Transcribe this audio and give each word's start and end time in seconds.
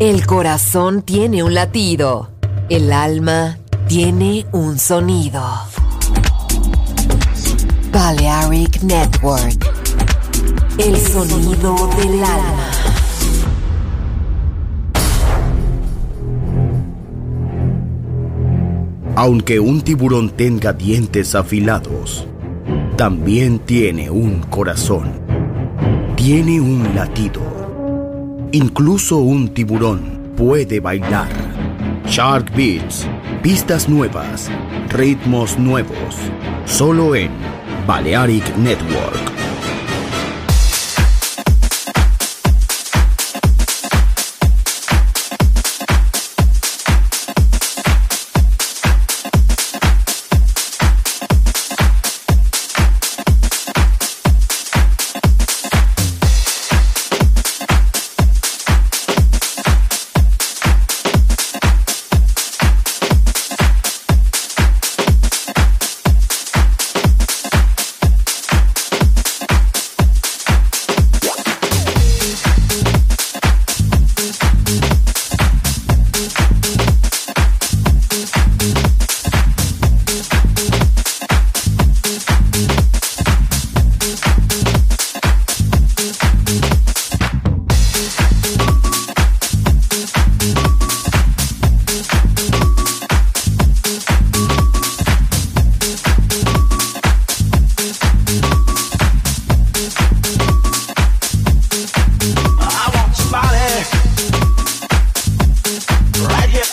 El 0.00 0.24
corazón 0.26 1.02
tiene 1.02 1.42
un 1.42 1.52
latido. 1.52 2.30
El 2.70 2.90
alma 2.90 3.58
tiene 3.86 4.46
un 4.50 4.78
sonido. 4.78 5.42
Balearic 7.92 8.82
Network. 8.82 9.62
El 10.78 10.96
sonido 10.96 11.76
del 11.98 12.24
alma. 12.24 12.70
Aunque 19.16 19.60
un 19.60 19.82
tiburón 19.82 20.30
tenga 20.30 20.72
dientes 20.72 21.34
afilados, 21.34 22.26
también 22.96 23.58
tiene 23.58 24.08
un 24.08 24.40
corazón. 24.44 25.12
Tiene 26.16 26.58
un 26.58 26.94
latido 26.94 27.49
Incluso 28.52 29.18
un 29.18 29.54
tiburón 29.54 30.32
puede 30.36 30.80
bailar. 30.80 31.28
Shark 32.06 32.50
Beats, 32.56 33.06
pistas 33.44 33.88
nuevas, 33.88 34.50
ritmos 34.88 35.56
nuevos, 35.56 36.16
solo 36.64 37.14
en 37.14 37.30
Balearic 37.86 38.56
Network. 38.56 39.39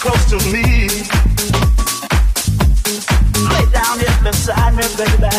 close 0.07 0.25
to 0.29 0.37
me. 0.51 0.63
Lay 3.51 3.65
down 3.71 3.99
here 3.99 4.17
beside 4.23 4.73
me, 4.75 4.83
baby. 4.95 5.35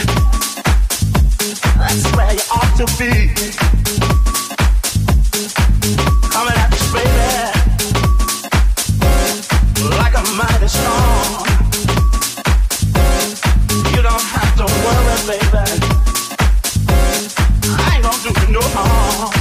That's 1.80 2.04
where 2.14 2.32
you 2.38 2.44
ought 2.56 2.72
to 2.80 2.86
be. 2.98 3.10
Coming 6.34 6.56
at 6.62 6.70
you, 6.76 6.86
baby, 6.94 7.28
like 10.02 10.14
a 10.14 10.24
mighty 10.36 10.68
storm. 10.68 11.32
You 13.94 14.00
don't 14.02 14.26
have 14.36 14.52
to 14.60 14.66
worry, 14.84 15.16
baby. 15.30 15.64
I 17.70 17.88
ain't 17.94 18.02
gonna 18.04 18.22
do 18.22 18.30
you 18.40 18.48
no 18.52 18.62
harm. 18.74 19.37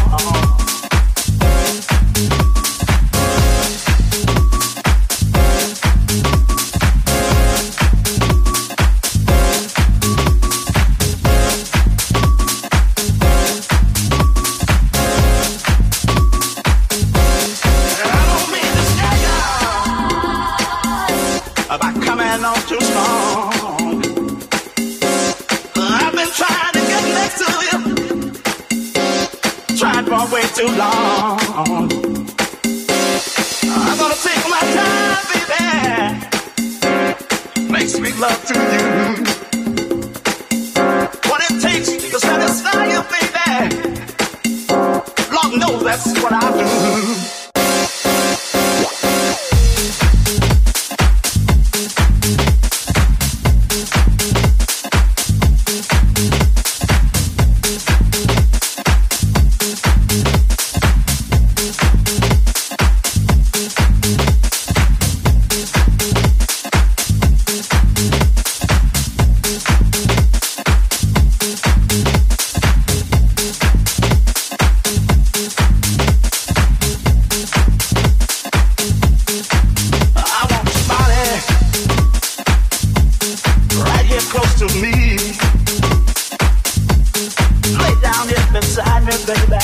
baby. 89.28 89.60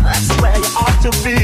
That's 0.00 0.40
where 0.40 0.56
you 0.56 0.70
ought 0.80 0.98
to 1.02 1.10
be. 1.22 1.43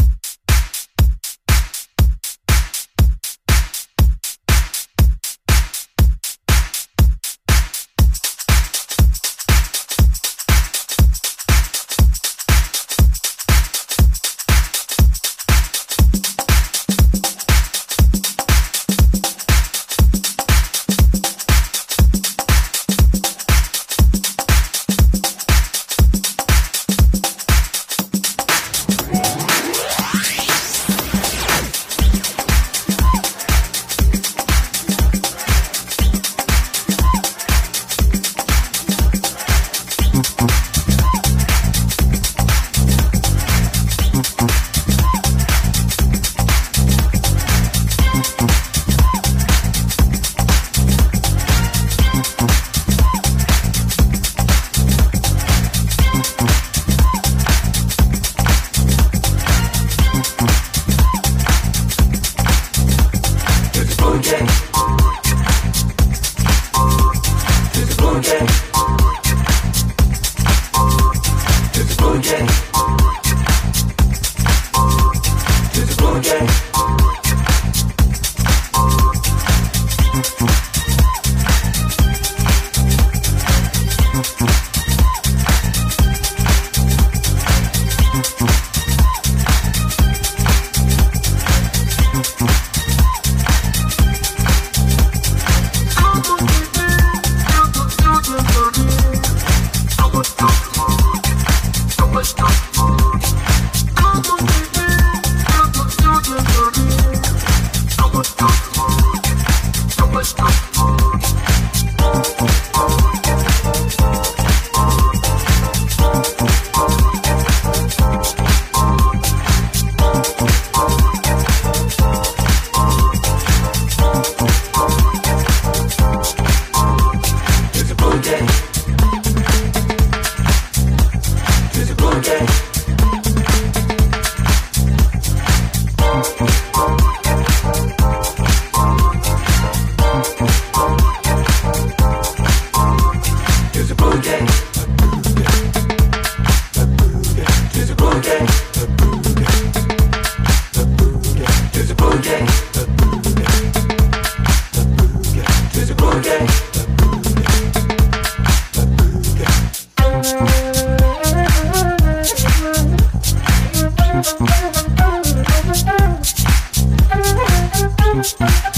Thank 168.23 168.70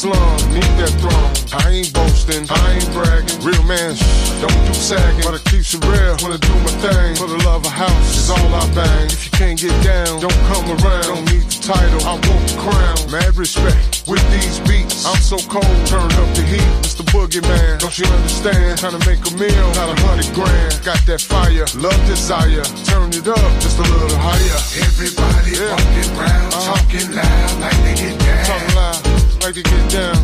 slum, 0.00 0.36
need 0.56 0.72
that 0.80 0.92
throne. 0.96 1.32
I 1.52 1.68
ain't 1.76 1.92
boasting, 1.92 2.48
I 2.48 2.80
ain't 2.80 2.88
bragging. 2.96 3.36
Real 3.44 3.62
man, 3.68 3.92
shh, 3.92 4.40
don't 4.40 4.60
do 4.64 4.72
sagging, 4.72 5.24
but 5.28 5.34
it 5.36 5.44
keeps 5.44 5.74
it 5.76 5.84
real. 5.84 6.16
Wanna 6.24 6.40
do 6.40 6.54
my 6.64 6.72
thing, 6.80 7.16
for 7.20 7.28
the 7.28 7.36
love 7.44 7.60
of 7.66 7.72
house 7.72 8.08
is 8.16 8.30
all 8.30 8.48
I 8.54 8.64
bang. 8.72 9.06
If 9.12 9.28
you 9.28 9.32
can't 9.36 9.58
get 9.60 9.76
down, 9.84 10.20
don't 10.24 10.40
come 10.48 10.64
around. 10.80 11.04
Don't 11.04 11.26
need 11.28 11.44
the 11.44 11.60
title, 11.60 12.00
I 12.08 12.16
want 12.16 12.44
the 12.48 12.56
crown. 12.64 12.96
Mad 13.12 13.36
respect 13.36 14.04
with 14.08 14.24
these 14.32 14.56
beats. 14.64 15.04
I'm 15.04 15.20
so 15.20 15.36
cold, 15.52 15.68
turn 15.92 16.08
up 16.16 16.30
the 16.32 16.44
heat. 16.48 16.70
It's 16.80 16.94
the 16.96 17.04
boogeyman, 17.12 17.80
don't 17.84 17.92
you 17.98 18.06
understand? 18.08 18.78
Trying 18.80 18.96
to 18.96 19.02
make 19.04 19.20
a 19.28 19.32
meal, 19.36 19.66
got 19.76 19.92
a 19.92 19.96
hundred 20.08 20.32
grand. 20.32 20.80
Got 20.80 21.04
that 21.10 21.20
fire, 21.20 21.66
love 21.76 22.00
desire. 22.08 22.64
Turn 22.88 23.12
it 23.12 23.28
up 23.28 23.52
just 23.60 23.76
a 23.76 23.84
little 23.84 24.16
higher. 24.16 24.60
Everybody 24.80 25.60
Yeah. 25.60 25.76
walking 25.76 26.08
around 26.16 26.54
Uh-huh. 26.56 26.72
talking 26.72 27.08
loud 27.12 27.52
like 27.60 27.78
they 27.84 27.94
get 28.00 28.16
down. 28.16 28.46
Talk 28.48 28.64
loud, 28.76 28.98
like 29.40 29.54
to 29.54 29.62
get 29.62 29.90
down. 29.90 30.16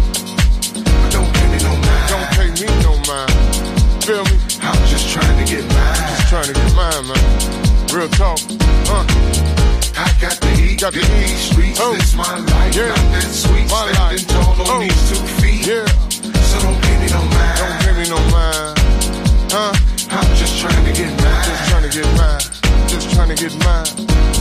But 0.85 1.11
don't 1.13 1.31
pay 1.35 1.47
me 1.53 1.59
no 1.63 1.73
mind. 1.73 2.09
Don't 2.11 2.29
pay 2.37 2.49
me 2.53 2.69
no 2.83 2.93
mind. 3.09 3.33
Feel 4.05 4.25
me? 4.25 4.37
I'm 4.63 4.77
just 4.87 5.09
trying 5.13 5.37
to 5.45 5.45
get 5.51 5.65
mine. 5.67 5.97
Just 6.11 6.29
trying 6.29 6.45
to 6.47 6.53
get 6.53 6.71
mine, 6.75 7.07
man. 7.09 7.23
Real 7.93 8.09
talk. 8.11 8.39
Uh, 8.89 9.05
I 9.97 10.13
got 10.21 10.37
the 10.41 10.49
heat, 10.57 10.81
Got 10.81 10.93
the 10.93 11.01
big 11.01 11.09
heat. 11.09 11.27
these 11.27 11.51
streets. 11.51 11.79
Oh. 11.81 11.95
This 11.95 12.15
my 12.15 12.39
life, 12.39 12.75
Yeah. 12.77 12.89
not 12.89 13.13
that 13.17 13.23
sweet. 13.33 13.67
My 13.71 13.91
Standing 13.93 13.97
life. 13.97 14.29
tall 14.29 14.61
on 14.63 14.69
Oh. 14.69 14.81
these 14.81 15.03
two 15.09 15.23
feet. 15.41 15.67
yeah. 15.67 15.87
So 16.51 16.61
don't 16.61 16.79
pay 16.83 16.97
me 17.01 17.09
no 17.11 17.23
mind. 17.25 17.59
Don't 17.59 17.79
pay 17.83 17.93
me 17.97 18.05
no 18.09 18.19
mind. 18.31 18.79
Huh? 19.51 19.73
I'm 20.11 20.37
just 20.37 20.61
trying 20.61 20.85
to 20.85 20.93
get 20.93 21.11
mine. 21.23 21.45
Just 21.45 21.69
trying 21.71 21.83
to 21.89 21.93
get 21.97 22.07
mine. 22.17 22.41
Just 22.89 23.11
trying 23.15 23.29
to 23.35 23.37
get 23.37 23.53
mine. 23.65 24.36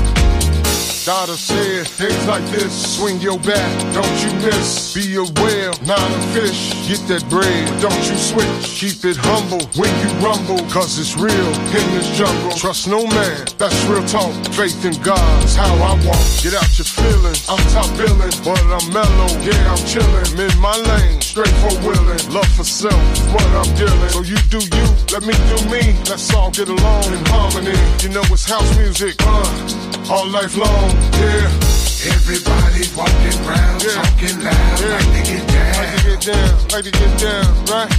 Daughter 1.06 1.38
said, 1.38 1.86
things 1.86 2.26
like 2.26 2.42
this, 2.50 2.98
swing 2.98 3.22
your 3.22 3.38
bat, 3.38 3.94
don't 3.94 4.18
you 4.26 4.34
miss. 4.42 4.90
Be 4.98 5.14
a 5.14 5.22
whale, 5.38 5.78
not 5.86 6.02
a 6.02 6.22
fish. 6.34 6.74
Get 6.90 6.98
that 7.14 7.22
bread, 7.30 7.70
don't 7.78 7.94
you 8.10 8.18
switch. 8.18 8.82
Keep 8.82 9.06
it 9.06 9.18
humble 9.22 9.62
when 9.78 9.94
you 10.02 10.10
rumble, 10.18 10.58
cause 10.74 10.98
it's 10.98 11.14
real 11.14 11.52
in 11.78 11.86
this 11.94 12.10
jungle. 12.18 12.58
Trust 12.58 12.88
no 12.90 13.06
man, 13.06 13.46
that's 13.62 13.78
real 13.86 14.02
talk. 14.10 14.34
Faith 14.58 14.82
in 14.82 14.98
God's 15.06 15.54
how 15.54 15.78
I 15.78 15.94
walk. 16.10 16.26
Get 16.42 16.58
out 16.58 16.74
your 16.74 16.90
feelings, 16.90 17.46
I'm 17.46 17.62
top 17.70 17.86
billing, 18.02 18.34
but 18.42 18.66
I'm 18.66 18.90
mellow. 18.90 19.30
Yeah, 19.46 19.62
I'm 19.70 19.78
chillin', 19.86 20.42
in 20.42 20.58
my 20.58 20.74
lane, 20.74 21.22
straight 21.22 21.54
for 21.62 21.86
willing. 21.86 22.18
Love 22.34 22.50
for 22.58 22.66
self, 22.66 22.98
what 23.30 23.46
I'm 23.54 23.70
dealing. 23.78 24.10
So 24.10 24.26
you 24.26 24.42
do 24.50 24.58
you, 24.58 24.88
let 25.14 25.22
me 25.22 25.38
do 25.54 25.58
me. 25.70 25.94
Let's 26.10 26.34
all 26.34 26.50
get 26.50 26.66
along 26.66 27.14
in 27.14 27.22
harmony. 27.30 27.78
You 28.02 28.10
know 28.10 28.26
it's 28.34 28.50
house 28.50 28.74
music, 28.82 29.14
uh, 29.22 30.10
all 30.10 30.26
life 30.34 30.58
long. 30.58 30.95
Yeah, 31.20 32.14
Everybody 32.16 32.84
walking 32.96 33.38
around 33.46 33.84
Yeah. 33.84 34.02
talking 34.02 34.38
loud 34.44 34.80
Yeah. 34.80 34.94
like 34.96 35.10
they 35.16 35.24
get 35.32 35.44
down. 35.48 35.74
like 35.76 35.92
to 35.96 36.02
get 36.10 36.22
down, 36.26 36.54
like 36.72 36.84
to 36.86 36.92
get 36.92 37.14
down, 37.20 37.50
right? 37.72 37.90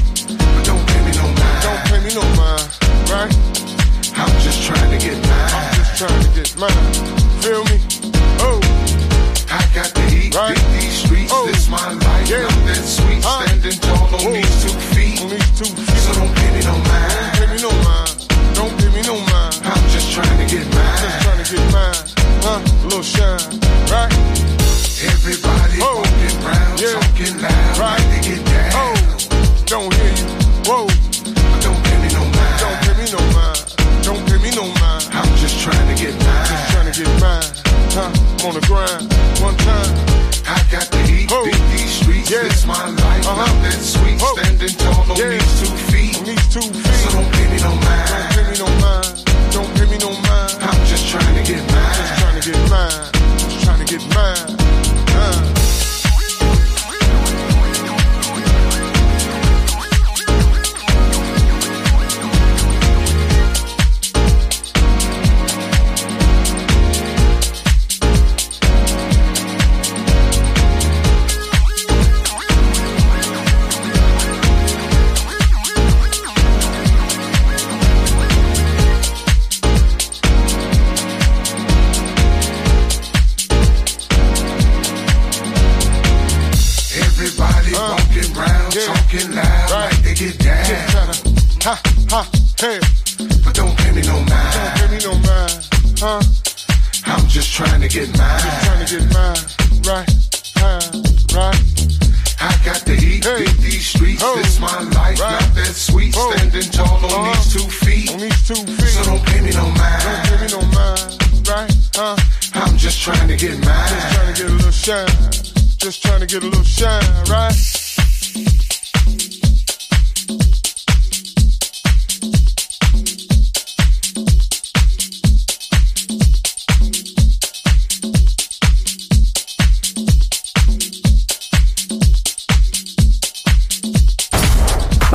But 0.54 0.64
don't 0.64 0.84
pay 0.86 1.00
me 1.06 1.12
no 1.16 1.26
mind. 1.40 1.62
Don't 1.66 1.82
pay 1.88 2.00
me 2.06 2.10
no 2.14 2.24
mind, 2.40 2.68
right? 3.10 3.32
I'm 4.16 4.32
just 4.40 4.62
trying 4.66 4.90
to 4.90 4.98
get 4.98 5.16
mine. 5.28 5.52
I'm 5.58 5.74
just 5.78 5.92
trying 5.98 6.22
to 6.22 6.30
get 6.38 6.50
mine. 6.56 6.92
Feel 7.42 7.62
me? 7.70 7.78
Oh, 8.40 8.60
I 9.50 9.62
got 9.74 9.90
the 9.94 10.02
heat, 10.12 10.34
Right. 10.34 10.56
these 10.78 10.96
streets. 11.04 11.32
Oh. 11.34 11.46
This 11.46 11.68
my 11.68 11.92
life, 11.92 12.28
Yeah. 12.28 12.42
not 12.42 12.66
that 12.66 12.84
sweet. 12.84 13.22
Standing 13.22 13.78
tall 13.80 14.14
on 14.14 14.24
Whoa. 14.24 14.32
these 14.32 14.62
two 14.62 14.74
feet. 14.94 15.20
on 15.22 15.28
these 15.30 15.50
two 15.58 15.64
feet. 15.64 15.98
So 16.04 16.12
don't 16.14 16.34
pay 16.34 16.50
me 16.56 16.60
no 16.64 16.72
Don't 16.72 16.84
pay 16.84 17.00
me 17.00 17.02
no 17.04 17.16
mind. 17.16 17.25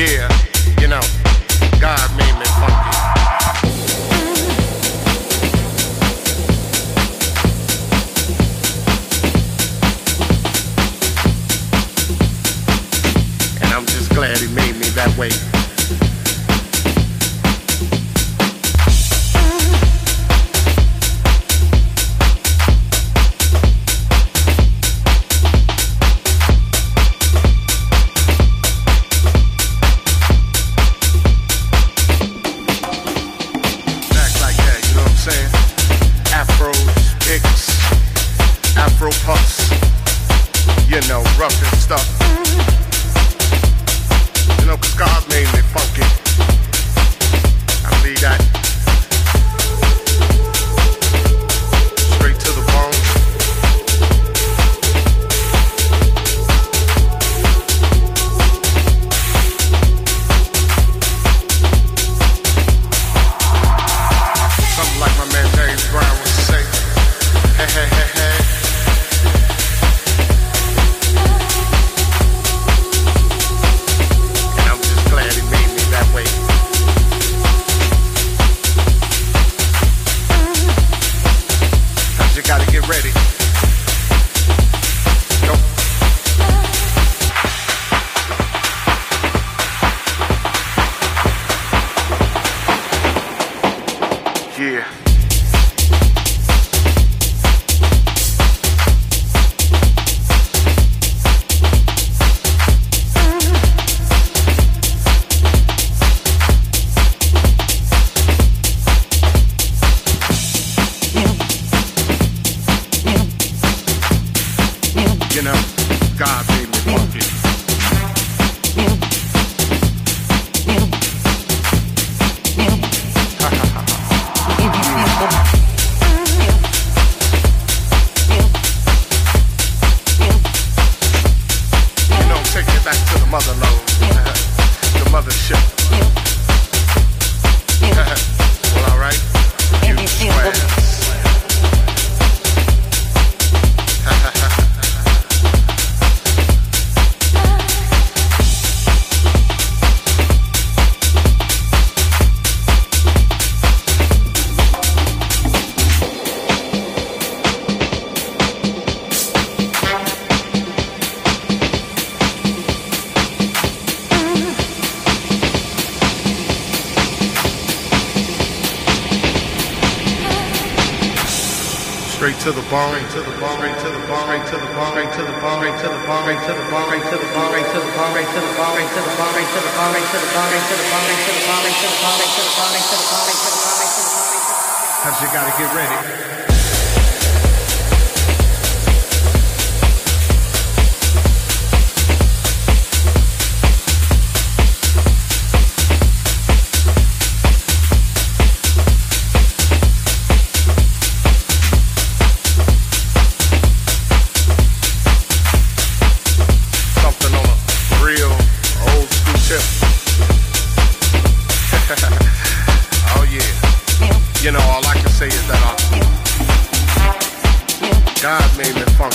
Yeah. 0.00 0.39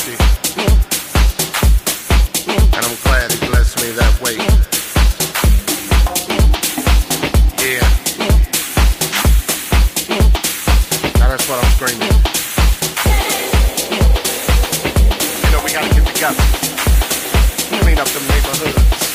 mercy. 0.05 0.17
And 2.75 2.85
I'm 2.85 2.95
glad 3.03 3.31
he 3.31 3.47
blessed 3.47 3.81
me 3.81 3.91
that 3.91 4.21
way. 4.21 4.35
Yeah. 7.63 7.81
Now 11.19 11.29
that's 11.29 11.47
what 11.49 11.63
I'm 11.63 11.71
screaming. 11.71 12.13
You 15.43 15.51
know, 15.51 15.61
we 15.63 15.71
gotta 15.71 15.93
get 15.93 16.05
together. 16.13 16.43
Clean 17.81 17.99
up 17.99 18.07
the 18.07 18.19
neighborhoods. 18.29 19.14